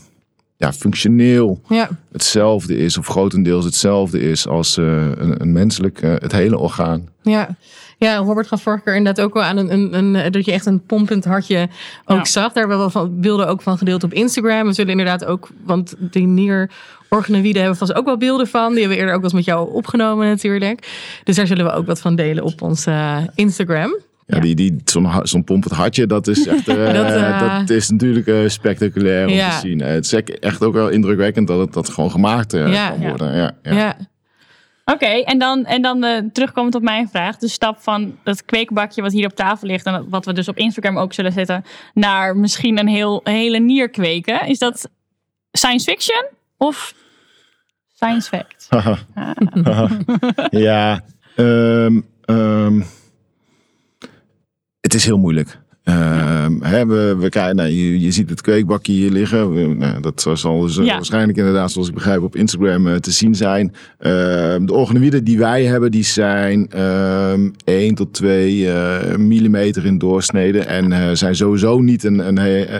[0.63, 6.11] ja, functioneel Ja, hetzelfde is, of grotendeels hetzelfde is als eh, een, een menselijk, eh,
[6.19, 7.09] het hele orgaan.
[7.23, 7.57] ja.
[8.03, 10.67] Ja, Robert gaf vorige keer inderdaad ook wel aan een, een, een, dat je echt
[10.67, 11.69] een pompend hartje
[12.05, 12.25] ook Ja.
[12.25, 12.53] zag.
[12.53, 14.67] Daar hebben we wel van, beelden ook van gedeeld op Instagram.
[14.67, 18.69] We zullen inderdaad ook, want die nierorganoïden hebben we vast ook wel beelden van.
[18.71, 20.89] Die hebben we eerder ook wel eens met jou opgenomen natuurlijk.
[21.25, 24.01] Dus daar zullen we ook wat van delen op ons eh, Instagram.
[24.27, 24.43] Ja, Ja.
[24.43, 28.51] Die, die, zo'n, zo'n pompend hartje, dat is echt, eh, Dat, eh, dat is natuurlijk
[28.51, 29.51] spectaculair om Ja.
[29.51, 29.81] te zien.
[29.81, 32.89] Het is echt ook wel indrukwekkend dat het dat gewoon gemaakt eh, Ja.
[32.91, 33.09] kan Ja.
[33.09, 33.35] worden.
[33.63, 33.97] Ja,
[34.93, 37.37] Oké, en dan, en dan eh, terugkomend op mijn vraag.
[37.37, 39.87] De stap van het kweekbakje wat hier op tafel ligt...
[39.87, 41.65] en wat we dus op Instagram ook zullen zetten...
[41.95, 44.47] naar misschien een, heel, een hele nier kweken.
[44.47, 44.91] Is dat
[45.53, 46.27] science fiction
[46.57, 46.95] of
[47.95, 48.69] science fact?
[50.67, 51.05] ja,
[51.37, 52.83] ehm, ehm,
[54.81, 55.62] het is heel moeilijk.
[55.83, 59.53] Ehm, hè, we, we kijken, nou, je, je ziet het kweekbakje hier liggen.
[59.55, 60.95] We- nou, dat zal dus, Ja.
[60.95, 63.75] waarschijnlijk inderdaad, zoals ik begrijp, op Instagram eh, te zien zijn.
[63.99, 69.99] Ehm, de organoïden die wij hebben, die zijn ehm 1 tot 2 eh, millimeter in
[69.99, 70.59] doorsnede.
[70.61, 72.79] En zijn sowieso niet een, een eh,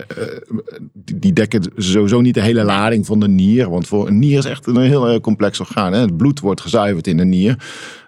[1.15, 3.71] die dekken sowieso niet de hele lading van de nier.
[3.71, 5.93] Want voor een nier is echt een heel complex orgaan.
[5.93, 6.01] Hè?
[6.01, 7.57] Het bloed wordt gezuiverd in de nier.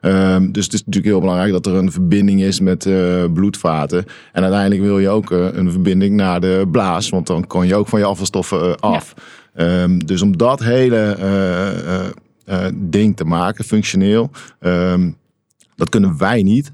[0.05, 4.05] Ehm, dus het is natuurlijk heel belangrijk dat er een verbinding is met eh, bloedvaten.
[4.33, 7.09] En uiteindelijk wil je ook eh, een verbinding naar de blaas.
[7.09, 9.15] Want dan kan je ook van je afvalstoffen eh, af.
[9.55, 11.17] Ehm, dus om dat hele
[12.75, 15.11] ding te maken, functioneel, ehm,
[15.77, 16.73] dat kunnen wij niet.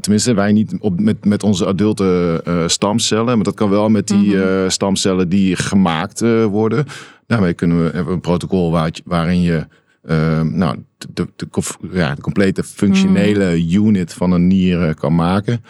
[0.00, 3.34] Tenminste, wij niet op, met, met onze adulte stamcellen.
[3.34, 6.84] Maar dat kan wel met die eh, stamcellen die gemaakt worden.
[7.26, 9.66] Daarmee kunnen we, hebben we een protocol waar, waarin je
[10.06, 10.76] ehm, nou,
[11.12, 11.48] de, de,
[11.92, 15.64] ja, de complete functionele unit van een nier eh, kan maken.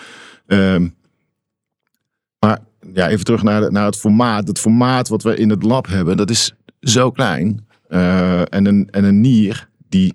[0.46, 0.88] Ehm,
[2.38, 2.58] maar
[2.94, 4.48] ja, even terug naar, de- naar het formaat.
[4.48, 7.66] Het formaat wat we in het lab hebben, dat is zo klein.
[7.88, 10.14] Eh, en, een, en een nier die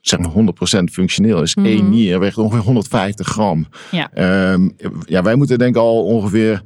[0.00, 1.54] zeg maar 100% functioneel is.
[1.54, 1.66] Mhm.
[1.66, 3.66] Eén nier weegt ongeveer 150 gram.
[3.90, 4.10] Ja.
[4.12, 4.68] Ehm,
[5.06, 6.62] ja, wij moeten denk ik al ongeveer,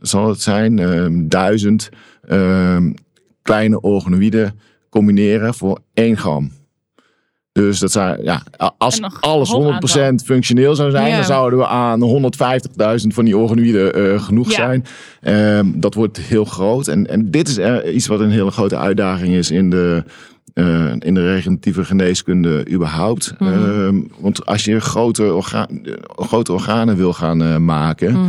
[0.00, 1.88] zal het zijn, duizend
[3.42, 4.60] kleine organoïden
[4.90, 6.50] combineren voor 1 gram.
[7.52, 8.42] Dus dat zijn, ja,
[8.78, 9.72] als alles een hoop
[10.20, 11.14] 100% functioneel zou zijn, Ja.
[11.16, 14.54] dan zouden we aan 150.000 van die organoïden eh, genoeg Ja.
[14.54, 14.84] zijn.
[15.20, 16.88] Ehm, dat wordt heel groot.
[16.88, 17.58] En, en dit is
[17.94, 20.04] iets wat een hele grote uitdaging is in de,
[20.54, 23.34] eh, in de regeneratieve geneeskunde überhaupt.
[23.38, 23.52] Mhm.
[23.52, 25.68] Ehm, want als je grote, orga
[26.16, 28.28] grote organen wil gaan eh, maken, Mhm.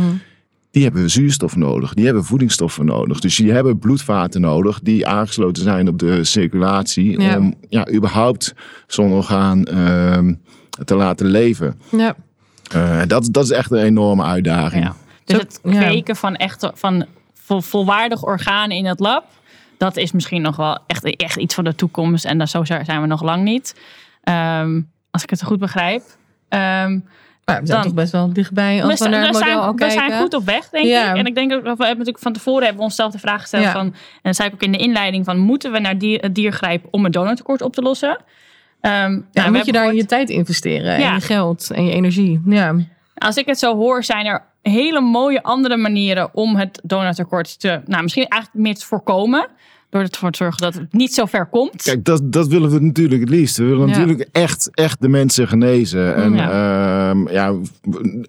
[0.72, 3.20] Die hebben zuurstof nodig, die hebben voedingsstoffen nodig.
[3.20, 7.36] Dus die hebben bloedvaten nodig die aangesloten zijn op de circulatie Ja.
[7.38, 8.54] om ja, überhaupt
[8.86, 10.34] zo'n orgaan ehm,
[10.84, 11.80] te laten leven.
[11.90, 12.16] ja.
[12.72, 14.84] Eh, dat, dat is echt een enorme uitdaging.
[14.84, 14.94] Ja.
[15.24, 15.80] Dus het ja.
[15.80, 19.24] kweken van, echt, van vol, volwaardig organen in het lab,
[19.78, 22.24] dat is misschien nog wel echt, echt iets van de toekomst.
[22.24, 23.74] En dan zo zijn we nog lang niet.
[24.22, 24.80] Ehm,
[25.10, 26.02] als ik het goed begrijp.
[26.48, 26.98] Ehm,
[27.44, 29.58] Maar we zijn Dan- toch best wel dichtbij als we, we, naar het model zijn,
[29.58, 29.98] al we kijken.
[29.98, 31.10] zijn goed op weg, denk Ja.
[31.12, 31.16] ik.
[31.18, 33.40] En ik denk ook dat we hebben natuurlijk van tevoren hebben we onszelf de vraag
[33.40, 33.72] gesteld Ja.
[33.72, 36.34] van, en dat zei ik ook in de inleiding van, moeten we naar dier, het
[36.34, 38.16] dier grijpen om het donortekort op te lossen?
[38.80, 41.14] Ehm, nou, we Ja, moet je daar gehoord- je tijd investeren en Ja.
[41.14, 42.40] je geld en je energie.
[42.46, 42.74] Ja,
[43.14, 47.80] Als ik het zo hoor, zijn er hele mooie andere manieren om het donortekort te,
[47.86, 49.48] nou, misschien eigenlijk meer te voorkomen.
[49.92, 51.82] Door ervoor te zorgen dat het niet zo ver komt.
[51.82, 53.56] Kijk, dat, dat willen we natuurlijk het liefst.
[53.56, 53.98] We willen Ja.
[53.98, 56.14] natuurlijk echt, echt de mensen genezen.
[56.14, 56.50] En Ja.
[57.10, 57.14] ja.
[57.30, 57.54] ja,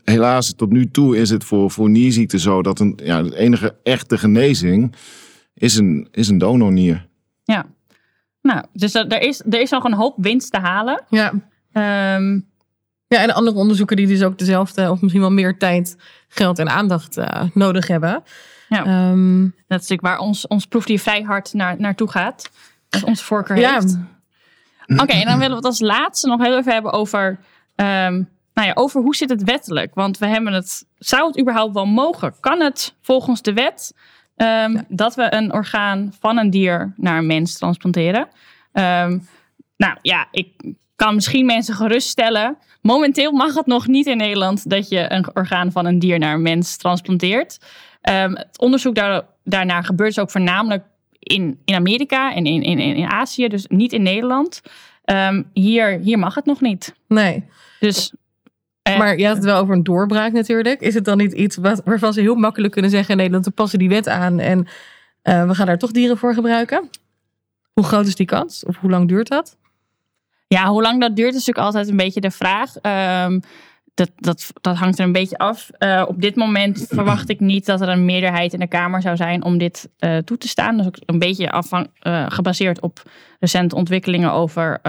[0.04, 3.76] helaas tot nu toe is het voor, voor nierziekte zo dat een, ja, de enige
[3.84, 4.96] echte genezing
[5.54, 7.08] is een, is een donornier.
[7.44, 7.66] Ja.
[8.42, 11.04] Nou, dus er, is, er is nog een hoop winst te halen.
[11.10, 11.34] ja.
[11.72, 12.40] Ehm,
[13.08, 15.96] Ja, en andere onderzoeken die dus ook dezelfde of misschien wel meer tijd,
[16.28, 18.24] geld en aandacht eh, nodig hebben.
[18.70, 18.86] Ja.
[18.86, 22.50] Ehm, dat is natuurlijk waar ons, ons proefdier vrij hard naar, naartoe gaat.
[22.90, 23.74] Dus onze voorkeur ja.
[23.74, 23.98] heeft.
[24.88, 27.40] Oké, en dan willen we het als laatste nog heel even hebben over,
[27.76, 28.24] ehm,
[28.54, 29.94] nou ja, over hoe zit het wettelijk?
[29.94, 32.34] Want we hebben het, zou het überhaupt wel mogen?
[32.40, 33.94] Kan het volgens de wet
[34.36, 38.28] ehm, dat we een orgaan van een dier naar een mens transplanteren?
[38.72, 39.20] Ehm,
[39.78, 42.58] nou ja, ik kan misschien mensen geruststellen.
[42.82, 46.34] Momenteel mag het nog niet in Nederland dat je een orgaan van een dier naar
[46.34, 47.60] een mens transplanteert.
[48.04, 50.84] Ehm, het onderzoek daar, daarnaar gebeurt dus ook voornamelijk
[51.20, 54.62] in, in Amerika en in, in, in Azië, dus niet in Nederland.
[55.04, 56.94] Ehm, hier, hier mag het nog niet.
[57.08, 57.44] Nee,
[57.80, 58.14] Dus
[58.82, 60.82] eh, maar je had het wel over een doorbraak natuurlijk.
[60.82, 63.12] Is het dan niet iets wat, waarvan ze heel makkelijk kunnen zeggen...
[63.12, 64.68] in Nederland, we passen die wet aan en
[65.22, 66.90] eh, we gaan daar toch dieren voor gebruiken?
[67.74, 68.66] Hoe groot is die kans?
[68.66, 69.58] Of hoe lang duurt dat?
[70.54, 72.78] ja, hoe lang dat duurt is natuurlijk altijd een beetje de vraag.
[72.78, 73.40] Ehm,
[73.94, 75.70] dat, dat, dat hangt er een beetje af.
[75.70, 79.16] Eh, op dit moment verwacht ik niet dat er een meerderheid in de Kamer zou
[79.16, 80.78] zijn om dit eh, toe te staan.
[80.78, 83.02] Dus ook een beetje afhang, eh, gebaseerd op
[83.40, 84.80] recente ontwikkelingen over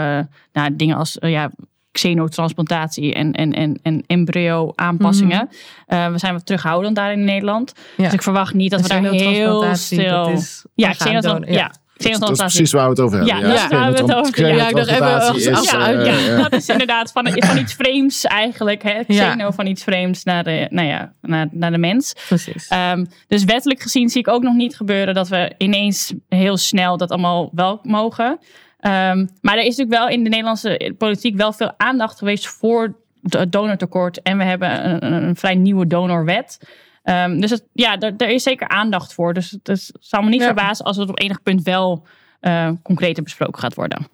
[0.52, 1.50] nou, dingen als ja,
[1.94, 5.48] xenotransplantatie en, en, en, en embryo-aanpassingen.
[5.86, 7.72] Eh, we zijn wat terughoudend daar in Nederland.
[7.96, 8.04] Ja.
[8.04, 10.70] Dus ik verwacht niet dat we daar heel Xenotransplantatie, stil...
[10.74, 11.72] ja, orgaandon- xenotran- ja.
[11.96, 12.18] Ja.
[12.18, 13.36] Dat is precies waar we het over hebben.
[13.36, 14.56] Ja, dat is waar we het over hebben.
[14.56, 18.82] Ja, ik dacht even Ja, eh, ja, dat is inderdaad van, van iets vreemds eigenlijk.
[18.82, 19.02] Hè?
[19.06, 19.28] Ja.
[19.28, 22.14] Xeno van iets vreemds naar de, nou ja, naar, naar de mens.
[22.26, 22.68] Precies.
[22.68, 26.96] Ehm, dus wettelijk gezien zie ik ook nog niet gebeuren dat we ineens heel snel
[26.96, 28.38] dat allemaal wel mogen.
[28.80, 32.96] Ehm, maar er is natuurlijk wel in de Nederlandse politiek wel veel aandacht geweest voor
[33.28, 34.22] het donortekort.
[34.22, 36.58] En we hebben een, een, een vrij nieuwe donorwet.
[37.04, 39.34] Ehm, dus het, ja, er, er is zeker aandacht voor.
[39.34, 40.46] Dus het is- zal me niet Ja.
[40.46, 42.02] verbazen als het op enig punt wel
[42.40, 44.06] eh, concreter besproken gaat worden.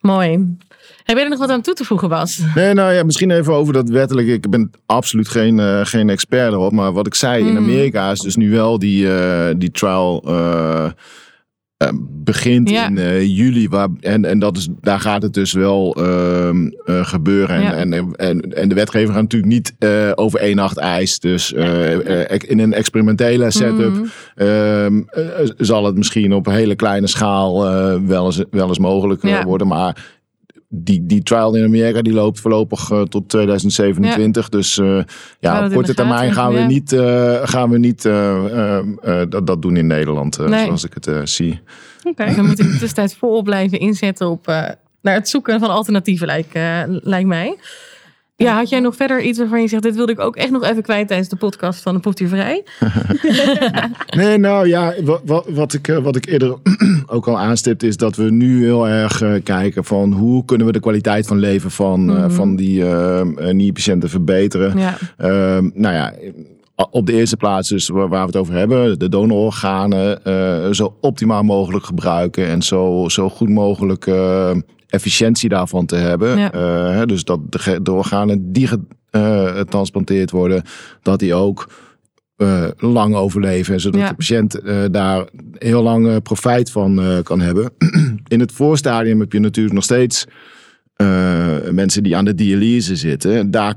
[0.00, 0.56] Mooi.
[1.04, 2.40] Heb je er nog wat aan toe te voegen, Bas?
[2.54, 4.26] Nee, nou ja, misschien even over dat wettelijk.
[4.28, 6.72] Ik ben absoluut geen, eh, geen expert erop.
[6.72, 7.62] Maar wat ik zei, in Mhm.
[7.62, 10.22] Amerika is dus nu wel die, eh, die trial
[11.76, 11.88] eh,
[12.24, 12.86] begint Ja.
[12.86, 13.68] in eh, juli.
[13.68, 17.56] Waar, en en dat is, daar gaat het dus wel ehm, eh, gebeuren.
[17.56, 17.72] En, Ja.
[17.72, 19.74] en, en, en de wetgever gaat natuurlijk niet
[20.14, 21.18] over één nacht ijs.
[21.18, 21.52] Dus
[22.46, 24.04] in een experimentele setup Mhm.
[24.34, 25.22] Ehm, eh,
[25.56, 27.60] zal het misschien op een hele kleine schaal
[28.06, 29.44] wel, eens, wel eens mogelijk Ja.
[29.44, 29.66] worden.
[29.66, 30.15] Maar
[30.68, 34.48] die, die trial in Amerika die loopt voorlopig eh, tot 2027.
[34.48, 35.00] Dus eh,
[35.40, 39.30] ja, op korte termijn gaten, gaan we niet, eh, gaan we niet eh, eh, eh,
[39.30, 40.64] dat, dat doen in Nederland, eh, Nee.
[40.64, 41.60] zoals ik het eh, zie.
[42.04, 42.24] Oké.
[42.26, 44.62] Dus we moeten in de tussentijd volop blijven inzetten op eh,
[45.02, 47.56] naar het zoeken van alternatieven, lijkt, eh, lijkt mij.
[48.38, 50.64] Ja, had jij nog verder iets waarvan je zegt, dit wilde ik ook echt nog
[50.64, 52.64] even kwijt tijdens de podcast van de Pottiervrij?
[54.16, 54.94] Nee, nou ja,
[55.24, 56.54] wat, wat, ik, eh, wat ik eerder
[57.06, 60.72] ook al aanstipte, is dat we nu heel erg eh, kijken van hoe kunnen we
[60.72, 62.30] de kwaliteit van leven van, eh, Mhm.
[62.30, 64.78] van die eh, nierpatiënten verbeteren.
[64.78, 66.12] Ja, Ehm, nou ja,
[66.90, 70.20] op de eerste plaats dus waar we het over hebben, de donororganen
[70.74, 74.06] zo optimaal mogelijk gebruiken en zo, zo goed mogelijk
[74.88, 76.38] efficiëntie daarvan te hebben.
[76.38, 76.52] Ja.
[76.52, 78.68] Eh, dus dat de, de organen die
[79.10, 80.62] getransplanteerd worden,
[81.02, 81.70] dat die ook
[82.36, 84.08] eh, lang overleven, zodat Ja.
[84.08, 85.24] de patiënt eh, daar
[85.58, 87.70] heel lang eh, profijt van eh, kan hebben.
[88.28, 90.26] In het voorstadium heb je natuurlijk nog steeds
[90.94, 93.50] eh, mensen die aan de dialyse zitten.
[93.50, 93.74] Daar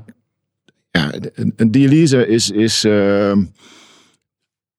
[0.90, 1.12] ja,
[1.56, 3.48] een, dialyse is, is eh, laten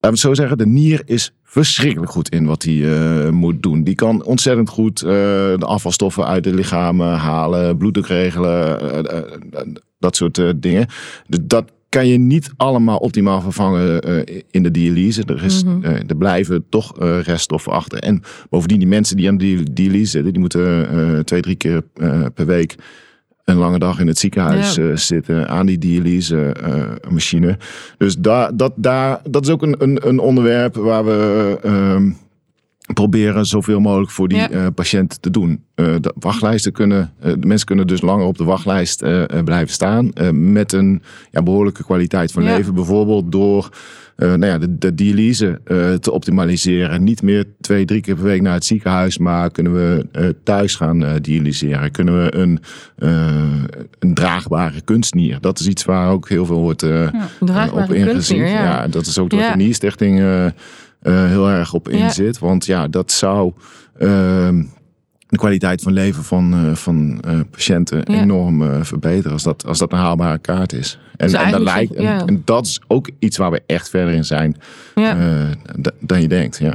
[0.00, 3.82] we het zo zeggen, de nier is verschrikkelijk goed in wat hij eh, moet doen.
[3.84, 5.08] Die kan ontzettend goed eh,
[5.58, 9.60] de afvalstoffen uit het lichaam eh, halen, bloeddruk regelen, eh,
[9.98, 10.86] dat soort dingen.
[11.26, 14.00] Dus dat kan je niet allemaal optimaal vervangen
[14.50, 15.22] in de dialyse.
[15.26, 15.84] Er, is, Mhm.
[16.06, 17.98] er blijven toch reststoffen achter.
[17.98, 21.82] En bovendien, die mensen die aan de dia- dialyse zitten, die moeten twee, drie keer
[22.34, 22.74] per week
[23.44, 24.82] een lange dag in het ziekenhuis Ja.
[24.90, 27.58] eh, zitten aan die dialyse eh, machine.
[27.98, 32.10] Dus daar, dat, daar, dat is ook een, een, een onderwerp waar we ehm,
[32.94, 34.50] proberen zoveel mogelijk voor die Ja.
[34.50, 35.64] eh, patiënt te doen.
[35.74, 39.04] Eh, de wachtlijsten kunnen, eh, de mensen kunnen dus langer op de wachtlijst
[39.44, 40.10] blijven staan.
[40.32, 42.56] met een ja, behoorlijke kwaliteit van Ja.
[42.56, 42.74] leven.
[42.74, 43.68] Bijvoorbeeld door
[44.16, 45.60] nou ja, de, de dialyse
[46.00, 47.04] te optimaliseren.
[47.04, 50.06] Niet meer twee, drie keer per week naar het ziekenhuis, maar kunnen we
[50.44, 51.90] thuis gaan dialyseren.
[51.90, 52.58] Kunnen we een,
[53.98, 55.40] een draagbare kunstnier.
[55.40, 56.82] Dat is iets waar ook heel veel wordt
[57.72, 58.46] op ingezien.
[58.46, 58.86] ja.
[58.88, 59.50] Dat is ook Ja.
[59.50, 60.46] de Nierstichting eh,
[61.02, 61.96] eh, heel erg op Ja.
[62.04, 62.38] inzit.
[62.38, 63.52] Want ja, dat zou
[63.98, 64.62] ehm,
[65.28, 68.20] de kwaliteit van leven van, eh, van eh, patiënten Ja.
[68.20, 69.32] enorm verbeteren.
[69.32, 70.98] Als dat, als dat een haalbare kaart is.
[71.16, 72.20] En, Dus en, dat, lijkt, ja.
[72.20, 74.56] en, en dat is ook iets waar we echt verder in zijn
[76.00, 76.58] dan je denkt.
[76.58, 76.74] Ja.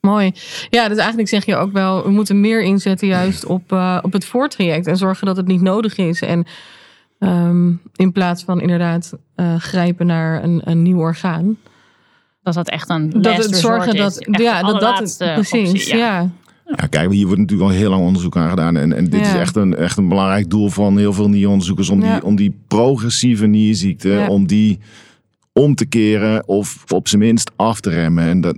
[0.00, 0.32] Mooi.
[0.70, 3.72] Ja, dus eigenlijk zeg je ook wel, we moeten meer inzetten juist op,
[4.02, 4.86] op het voortraject.
[4.86, 6.20] En zorgen dat het niet nodig is.
[6.20, 6.44] En
[7.18, 9.12] ehm, in plaats van inderdaad
[9.58, 11.56] grijpen naar een, een nieuw orgaan.
[12.44, 15.70] Dat dat echt een Dat het zorgen dat, ja, de dat dat precies.
[15.70, 16.30] optie, ja.
[16.76, 18.76] Ja, kijk, hier wordt natuurlijk al heel lang onderzoek aan gedaan.
[18.76, 19.26] En, en dit Ja.
[19.26, 21.88] is echt een, echt een belangrijk doel van heel veel nieronderzoekers.
[21.90, 22.12] Om, Ja.
[22.12, 24.26] die, om die progressieve nierziekte, Ja.
[24.28, 24.78] om die
[25.52, 28.24] om te keren of op zijn minst af te remmen.
[28.24, 28.56] En dat,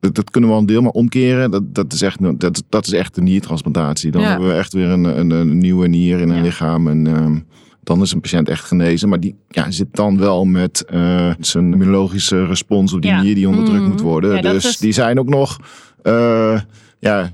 [0.00, 1.50] dat, dat kunnen we al een deel maar omkeren.
[1.50, 4.10] Dat, dat, is echt, dat, dat is echt een niertransplantatie.
[4.10, 4.28] Dan Ja.
[4.28, 6.42] hebben we echt weer een, een, een nieuwe nier in een Ja.
[6.42, 6.88] lichaam.
[6.88, 7.36] En ehm,
[7.82, 9.08] dan is een patiënt echt genezen.
[9.08, 13.22] Maar die ja, zit dan wel met eh, zijn immunologische respons op die Ja.
[13.22, 13.90] nier die onderdrukt Mhm.
[13.90, 14.34] moet worden.
[14.34, 15.58] Ja, dus is- die zijn ook nog...
[16.02, 16.60] eh,
[16.98, 17.30] ja,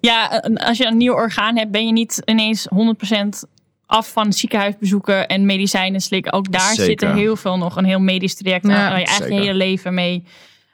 [0.00, 3.44] Ja, en als je een nieuw orgaan hebt, ben je niet ineens 100%
[3.86, 6.32] af van ziekenhuisbezoeken en medicijnen slikken.
[6.32, 6.84] Ook daar Zeker.
[6.84, 9.54] zit er heel veel nog een heel medisch traject aan, waar je eigenlijk je hele
[9.54, 10.24] leven mee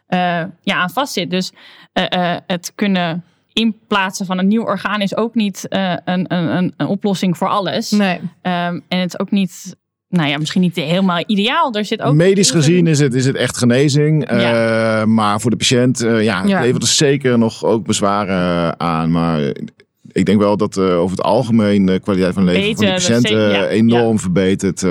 [0.07, 0.18] eh,
[0.62, 1.30] ja, aan vast zit.
[1.30, 1.52] Dus
[1.92, 6.34] eh, eh, het kunnen in plaatsen van een nieuw orgaan is ook niet eh, een,
[6.34, 7.90] een, een, een oplossing voor alles.
[7.90, 8.20] Nee.
[8.42, 9.76] Ehm, en het is ook niet,
[10.08, 11.72] nou ja, misschien niet helemaal ideaal.
[11.72, 14.24] Er zit ook Medisch gezien is het, is het echt genezing.
[14.26, 16.60] Eh, maar voor de patiënt, eh, ja, het Ja.
[16.60, 19.10] levert er zeker nog ook bezwaren aan.
[19.10, 19.40] Maar
[20.12, 22.92] ik denk wel dat eh, over het algemeen de kwaliteit van leven van Beter, de
[22.92, 24.82] patiënt dat zeker, eh, ja, enorm verbetert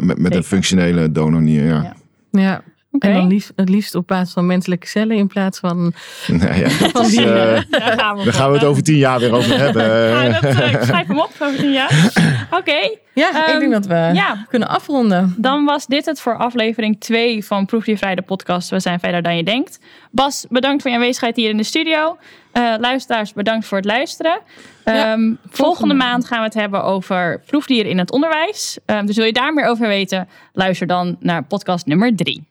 [0.00, 1.64] met, met een functionele donornier.
[1.66, 1.96] Ja.
[2.30, 2.62] Ja.
[2.98, 5.92] En dan liefst, het liefst op basis van menselijke cellen in plaats van
[6.26, 7.20] Nou ja, dat van is, die.
[7.32, 9.82] eh, Daar gaan we, daar gaan we het over tien jaar weer over hebben.
[10.28, 11.30] Ja, dat, eh, ik schrijf hem op.
[11.42, 12.10] over tien jaar.
[12.58, 14.46] Oké, ja, ik Ehm, denk dat we ja.
[14.48, 15.34] kunnen afronden.
[15.36, 18.70] dan was dit het voor aflevering 2 van Proefdiervrij de podcast.
[18.70, 19.78] We zijn verder dan je denkt.
[20.10, 22.16] Bas, bedankt voor je aanwezigheid hier in de studio.
[22.52, 24.40] Eh, luisteraars, bedankt voor het luisteren.
[24.84, 25.94] Ja, Ehm, volgende, volgende.
[25.94, 28.78] maand gaan we het hebben over proefdieren in het onderwijs.
[28.86, 30.28] Ehm, dus wil je daar meer over weten?
[30.52, 32.46] Luister dan naar podcast nummer 3.